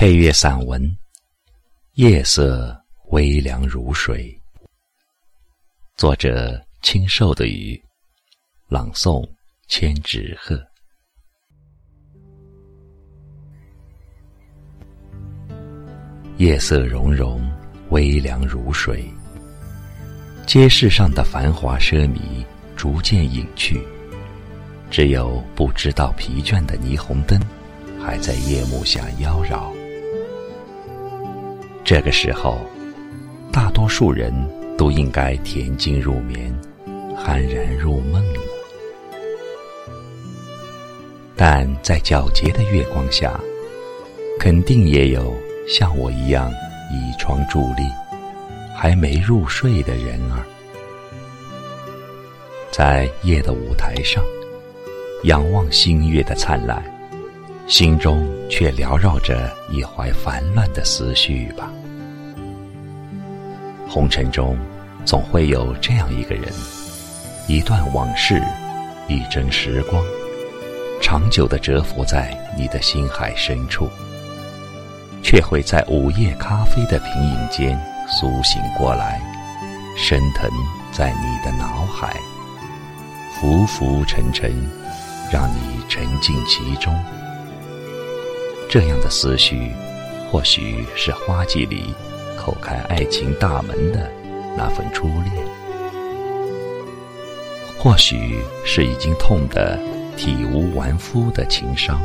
[0.00, 0.82] 配乐散文
[1.92, 2.74] 《夜色
[3.10, 4.34] 微凉如水》，
[5.98, 7.78] 作者清瘦的雨，
[8.66, 9.28] 朗诵
[9.68, 10.58] 千纸鹤。
[16.38, 17.46] 夜色融融，
[17.90, 19.04] 微凉如水。
[20.46, 22.42] 街市上的繁华奢靡
[22.74, 23.78] 逐渐隐去，
[24.90, 27.38] 只有不知道疲倦的霓虹灯
[28.02, 29.78] 还在夜幕下妖娆。
[31.90, 32.56] 这个时候，
[33.52, 34.32] 大多数人
[34.78, 36.56] 都应该恬静入眠，
[37.16, 38.40] 酣然入梦了。
[41.34, 43.40] 但在皎洁的月光下，
[44.38, 45.34] 肯定也有
[45.66, 46.48] 像我一样
[46.92, 47.82] 倚窗伫立、
[48.72, 50.46] 还没入睡的人儿，
[52.70, 54.22] 在夜的舞台上
[55.24, 56.80] 仰望星月的灿烂，
[57.66, 61.68] 心中却缭绕着一怀烦乱的思绪吧。
[63.92, 64.56] 红尘中，
[65.04, 66.44] 总会有这样一个人，
[67.48, 68.40] 一段往事，
[69.08, 70.00] 一帧时光，
[71.02, 73.88] 长久的蛰伏在你的心海深处，
[75.24, 79.20] 却会在午夜咖啡的品饮间苏醒过来，
[79.96, 80.48] 升腾
[80.92, 82.14] 在你的脑海，
[83.40, 84.52] 浮浮沉沉，
[85.32, 86.96] 让你沉浸其中。
[88.68, 89.72] 这样的思绪，
[90.30, 91.92] 或许是花季里。
[92.40, 94.10] 叩开爱情大门的
[94.56, 95.46] 那份初恋，
[97.78, 99.78] 或许是已经痛得
[100.16, 102.00] 体无完肤的情伤，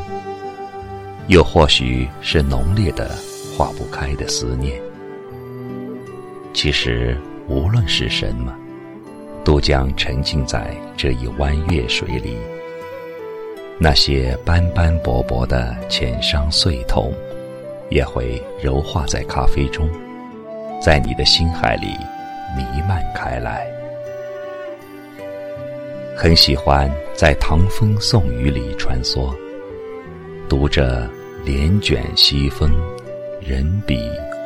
[1.28, 3.10] 又或许是浓烈的
[3.58, 4.82] 化不开的思念。
[6.54, 8.54] 其实，无论是什么，
[9.46, 12.38] 都将沉浸在这一弯月水里。
[13.78, 17.14] 那些斑斑驳驳的浅伤碎痛，
[17.90, 19.90] 也会柔化在咖啡中。
[20.82, 21.88] 在你的心海里
[22.56, 23.66] 弥漫开来，
[26.16, 29.34] 很喜欢在唐风宋雨里穿梭，
[30.48, 31.10] 读着
[31.44, 32.70] 帘卷西风，
[33.42, 34.00] 人比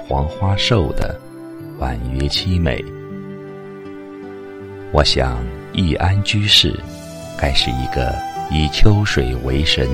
[0.07, 1.19] 黄花瘦的
[1.77, 2.83] 婉约凄美。
[4.91, 6.73] 我想易安居士
[7.37, 8.15] 该是一个
[8.49, 9.87] 以秋水为神、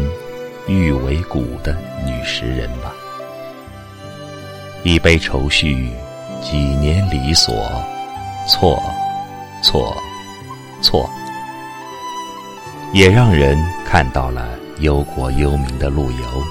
[0.68, 1.75] 玉为骨的
[2.06, 2.94] 女诗人吧。
[4.84, 5.90] 一杯愁绪。
[6.45, 7.56] 几年离索，
[8.47, 8.79] 错，
[9.63, 9.97] 错，
[10.79, 11.09] 错，
[12.94, 14.47] 也让人看到了
[14.79, 16.44] 忧国忧民的陆游，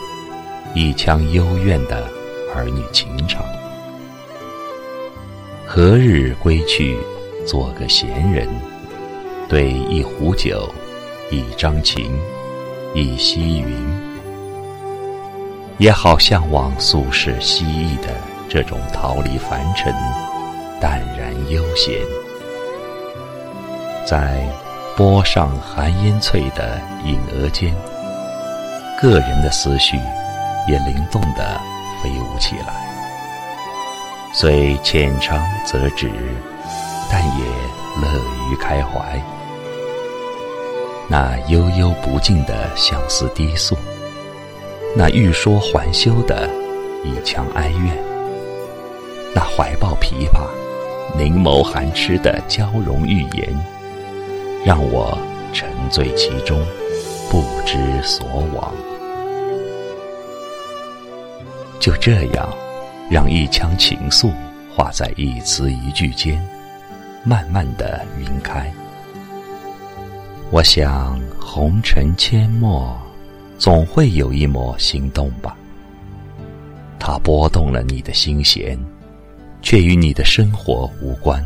[0.75, 2.09] 一腔幽怨的
[2.53, 3.45] 儿女情长。
[5.65, 6.99] 何日归去，
[7.47, 8.49] 做个闲人，
[9.49, 10.69] 对一壶酒，
[11.31, 12.11] 一张琴，
[12.95, 13.77] 一溪云，
[15.79, 18.34] 也好向往苏轼蜥蜴的。
[18.55, 19.93] 这种逃离凡尘、
[20.81, 21.93] 淡然悠闲，
[24.07, 24.47] 在
[24.97, 27.75] 波上寒烟翠的影额间，
[29.03, 29.97] 个人的思绪
[30.69, 31.61] 也灵动地
[32.01, 32.87] 飞舞起来。
[34.33, 35.37] 虽浅尝
[35.67, 36.09] 辄止，
[37.11, 37.45] 但也
[38.01, 38.09] 乐
[38.53, 39.21] 于开怀。
[41.09, 43.77] 那悠悠不尽的相思低诉，
[44.97, 46.49] 那欲说还休的
[47.03, 48.04] 一腔哀怨。
[49.35, 50.47] 那怀抱琵琶、
[51.19, 53.49] 凝眸含痴的娇容玉颜，
[54.65, 55.19] 让我
[55.53, 56.65] 沉醉其中，
[57.29, 58.73] 不知所往。
[61.81, 62.49] 就这样，
[63.11, 64.33] 让一腔情愫
[64.75, 66.41] 化在一词一句间，
[67.25, 68.73] 慢慢的晕开。
[70.51, 72.97] 我想，红尘阡陌，
[73.59, 75.57] 总会有一抹心动吧。
[76.99, 78.79] 它拨动了你的心弦。
[79.65, 81.43] 却与你的生活无关。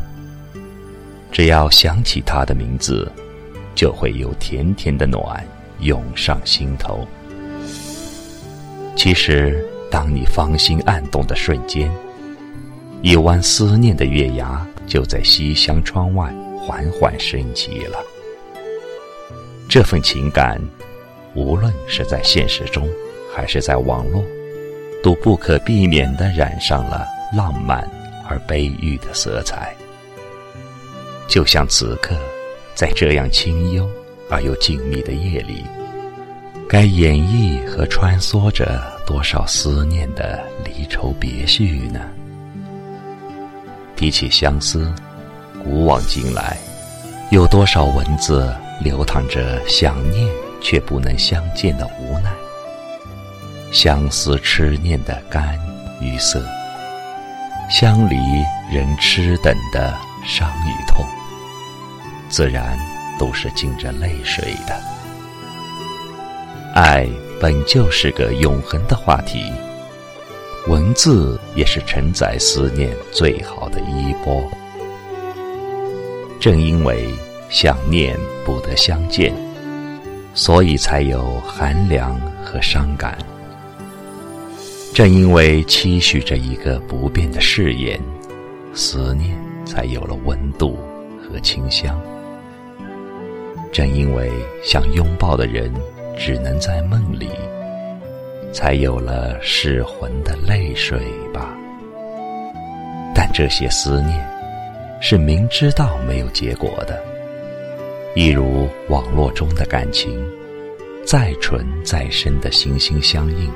[1.30, 3.10] 只要想起他的名字，
[3.74, 5.46] 就会有甜甜的暖
[5.78, 7.06] 涌上心头。
[8.96, 11.88] 其实，当你芳心暗动的瞬间，
[13.02, 17.98] 一弯思念的月牙就在西厢窗外缓缓升起了。
[19.68, 20.60] 这份情感，
[21.34, 22.88] 无论是在现实中，
[23.32, 24.24] 还是在网络，
[25.04, 27.06] 都不可避免地染上了
[27.36, 27.88] 浪漫。
[28.28, 29.74] 而悲郁的色彩，
[31.26, 32.14] 就像此刻，
[32.74, 33.88] 在这样清幽
[34.30, 35.64] 而又静谧的夜里，
[36.68, 42.00] 该演绎和穿梭着多少思念的离愁别绪呢？
[43.96, 44.92] 提起相思，
[45.64, 46.56] 古往今来，
[47.30, 50.28] 有多少文字流淌着想念
[50.60, 52.30] 却不能相见的无奈？
[53.72, 55.58] 相思痴念的干
[56.00, 56.46] 与涩，
[57.68, 58.16] 相离
[58.72, 59.94] 人痴等的
[60.24, 61.04] 伤与痛，
[62.30, 62.78] 自然
[63.18, 64.74] 都是浸着泪水的。
[66.74, 67.06] 爱
[67.38, 69.52] 本就是个永恒的话题，
[70.66, 74.42] 文字也是承载思念最好的衣钵。
[76.40, 77.14] 正因为
[77.50, 79.30] 想念不得相见，
[80.32, 83.18] 所以才有寒凉和伤感。
[84.98, 88.00] 正因为期许着一个不变的誓言，
[88.74, 90.76] 思念才有了温度
[91.22, 91.96] 和清香。
[93.70, 94.28] 正因为
[94.60, 95.72] 想拥抱的人
[96.18, 97.28] 只能在梦里，
[98.52, 100.98] 才有了失魂的泪水
[101.32, 101.56] 吧。
[103.14, 104.28] 但这些思念，
[105.00, 107.00] 是明知道没有结果的，
[108.16, 110.10] 一如网络中的感情，
[111.06, 113.48] 再纯再深的心心相印。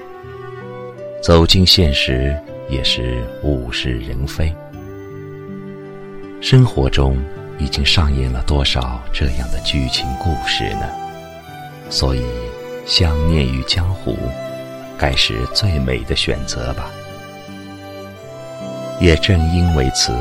[1.22, 2.36] 走进现实，
[2.68, 4.52] 也是物是人非。
[6.40, 7.16] 生活中
[7.60, 10.88] 已经上演了多少这样的剧情故事呢？
[11.88, 12.24] 所以，
[12.86, 14.16] 想念与江湖，
[14.98, 16.90] 该是最美的选择吧。
[18.98, 20.12] 也正因为此，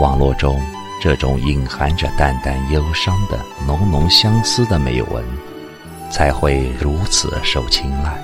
[0.00, 0.58] 网络中
[1.02, 5.22] 这种隐含着淡淡忧伤的浓浓相思的美文，
[6.10, 8.18] 才会如此受青睐。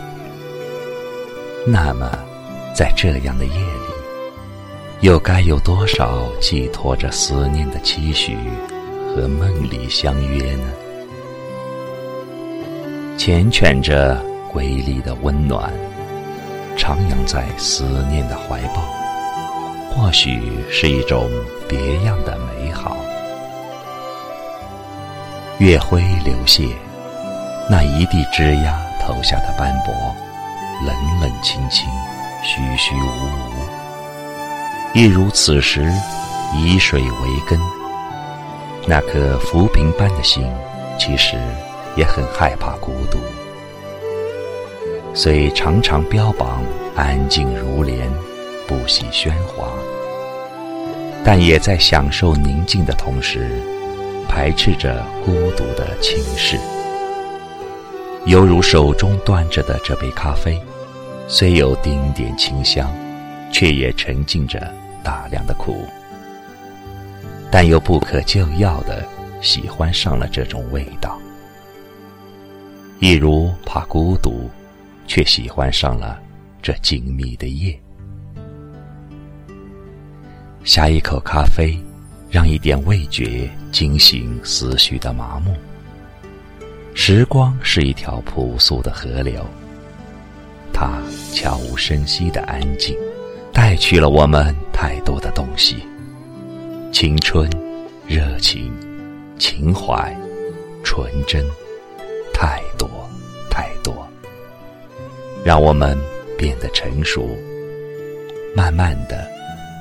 [1.66, 2.10] 那么，
[2.74, 3.92] 在这样的夜里，
[5.00, 8.34] 又该有多少寄托着思念的期许
[9.08, 10.64] 和梦里相约呢？
[13.18, 14.18] 缱绻着
[14.50, 15.70] 瑰丽的温暖，
[16.78, 18.82] 徜徉在思念的怀抱，
[19.90, 20.40] 或许
[20.70, 21.30] 是一种
[21.68, 22.96] 别样的美好。
[25.58, 26.70] 月辉流泻，
[27.68, 29.94] 那一地枝桠投下的斑驳。
[30.86, 31.88] 冷冷清清，
[32.42, 35.92] 虚虚无无，一如此时
[36.54, 37.08] 以水为
[37.46, 37.60] 根，
[38.86, 40.42] 那颗浮萍般的心，
[40.98, 41.36] 其实
[41.96, 43.18] 也很害怕孤独。
[45.12, 46.62] 虽常常标榜
[46.96, 48.10] 安静如莲，
[48.66, 49.68] 不喜喧哗，
[51.22, 53.50] 但也在享受宁静的同时，
[54.28, 56.58] 排斥着孤独的侵蚀。
[58.24, 60.58] 犹如手中端着的这杯咖啡。
[61.32, 62.92] 虽有丁点清香，
[63.52, 65.86] 却也沉浸着大量的苦。
[67.52, 69.06] 但又不可救药的
[69.40, 71.16] 喜欢上了这种味道，
[72.98, 74.50] 一如怕孤独，
[75.06, 76.20] 却喜欢上了
[76.60, 77.78] 这静谧的夜。
[80.64, 81.78] 下一口咖啡，
[82.28, 85.54] 让一点味觉惊醒思绪的麻木。
[86.92, 89.46] 时光是一条朴素的河流。
[90.80, 90.90] 它
[91.34, 92.96] 悄无声息的安静，
[93.52, 95.76] 带去了我们太多的东西：
[96.90, 97.46] 青春、
[98.06, 98.72] 热情、
[99.38, 100.16] 情怀、
[100.82, 101.44] 纯真，
[102.32, 102.88] 太多
[103.50, 104.08] 太多，
[105.44, 105.98] 让我们
[106.38, 107.28] 变得成熟，
[108.56, 109.28] 慢慢的，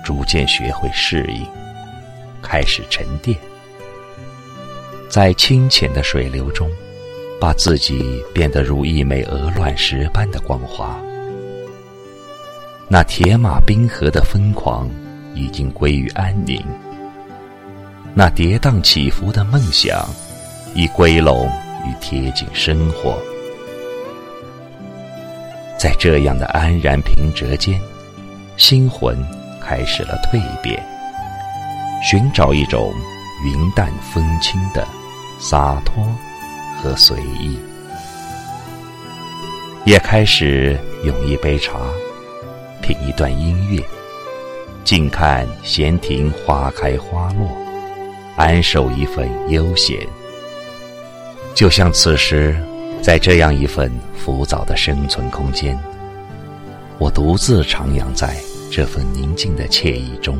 [0.04, 1.48] 逐渐学会适应，
[2.42, 3.40] 开始沉淀，
[5.08, 6.70] 在清浅的水流中。
[7.40, 11.00] 把自己变得如一枚鹅卵石般的光滑，
[12.90, 14.90] 那铁马冰河的疯狂
[15.34, 16.62] 已经归于安宁，
[18.14, 20.06] 那跌宕起伏的梦想
[20.76, 21.50] 已归拢
[21.88, 23.18] 与贴近生活，
[25.78, 27.80] 在这样的安然平折间，
[28.58, 29.18] 心魂
[29.62, 30.78] 开始了蜕变，
[32.04, 32.94] 寻找一种
[33.46, 34.86] 云淡风轻的
[35.40, 36.06] 洒脱。
[36.82, 37.58] 和随意，
[39.86, 41.78] 也开始用一杯茶，
[42.82, 43.84] 品一段音乐，
[44.86, 47.50] 静看闲庭花开花落，
[48.38, 50.00] 安守一份悠闲。
[51.54, 52.56] 就像此时，
[53.02, 55.78] 在这样一份浮躁的生存空间，
[56.98, 58.38] 我独自徜徉在
[58.72, 60.38] 这份宁静的惬意中，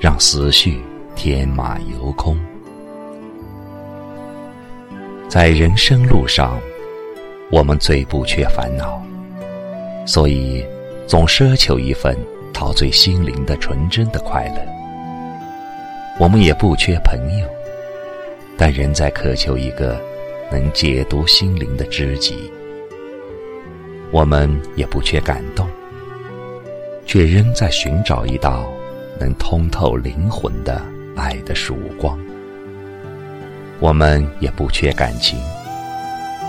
[0.00, 0.80] 让思绪
[1.14, 2.38] 天马游空。
[5.28, 6.58] 在人生路上，
[7.50, 9.02] 我们最不缺烦恼，
[10.06, 10.64] 所以
[11.06, 12.16] 总奢求一份
[12.50, 14.54] 陶醉心灵的纯真的快乐。
[16.18, 17.46] 我们也不缺朋友，
[18.56, 20.00] 但仍在渴求一个
[20.50, 22.50] 能解读心灵的知己。
[24.10, 25.68] 我们也不缺感动，
[27.04, 28.66] 却仍在寻找一道
[29.20, 30.80] 能通透灵魂的
[31.14, 32.18] 爱的曙光。
[33.80, 35.38] 我们也不缺感情，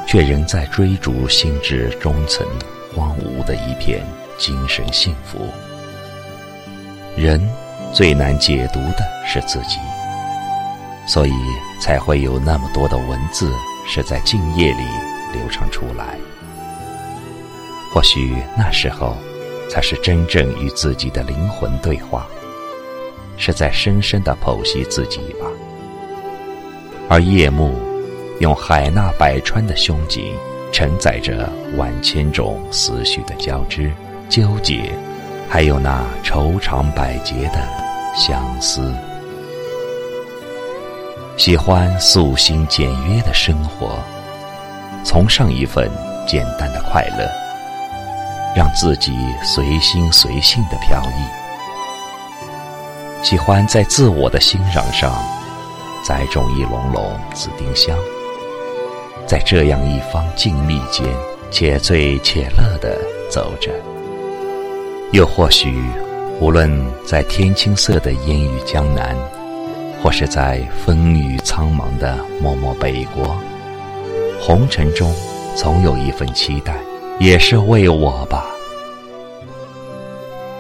[0.08, 2.46] 却仍在追逐心智中层
[2.96, 4.04] 荒芜的一片
[4.38, 5.48] 精神幸福。
[7.16, 7.40] 人
[7.94, 9.78] 最难解读的是自己，
[11.06, 11.34] 所以
[11.80, 13.52] 才会有那么多的文字
[13.88, 14.84] 是在静夜里
[15.32, 16.18] 流畅出来。
[17.94, 19.16] 或许那时候，
[19.70, 22.26] 才是真正与自己的灵魂对话，
[23.38, 25.46] 是在深深的剖析自己吧。
[27.12, 27.74] 而夜幕，
[28.40, 30.32] 用海纳百川的胸襟，
[30.72, 33.92] 承载着万千种思绪的交织、
[34.30, 34.94] 纠结，
[35.50, 37.68] 还有那愁肠百结的
[38.16, 38.94] 相思。
[41.36, 43.98] 喜欢素心简约的生活，
[45.04, 45.90] 崇尚一份
[46.28, 47.28] 简单的快乐，
[48.56, 51.26] 让自己随心随性的飘逸。
[53.26, 55.39] 喜欢在自我的欣赏上。
[56.04, 57.98] 栽种一笼笼紫丁香，
[59.28, 61.06] 在这样一方静谧间，
[61.52, 62.98] 且醉且乐地
[63.30, 63.72] 走着。
[65.12, 65.84] 又或许，
[66.40, 66.72] 无论
[67.06, 69.18] 在天青色的烟雨江南，
[70.02, 73.36] 或是在风雨苍茫的漠漠北国，
[74.40, 75.14] 红尘中
[75.56, 76.76] 总有一份期待，
[77.20, 78.46] 也是为我吧。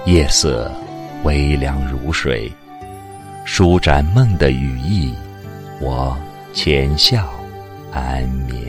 [0.06, 0.72] 夜色
[1.24, 2.52] 微凉如水，
[3.46, 5.14] 舒展梦的羽翼。
[5.82, 6.18] 我
[6.54, 7.26] 浅笑
[7.92, 8.69] 安眠。